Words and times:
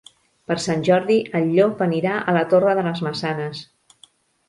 Per 0.51 0.55
Sant 0.63 0.81
Jordi 0.87 1.17
en 1.41 1.53
Llop 1.59 1.85
anirà 1.89 2.17
a 2.19 2.37
la 2.41 2.45
Torre 2.57 2.77
de 2.83 2.89
les 2.91 3.07
Maçanes. 3.11 3.65